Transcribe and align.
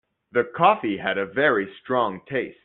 The 0.31 0.45
coffee 0.45 0.97
had 0.97 1.19
a 1.19 1.27
very 1.27 1.71
strong 1.83 2.21
taste. 2.25 2.57